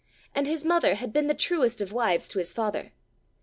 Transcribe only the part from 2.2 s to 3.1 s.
to his father!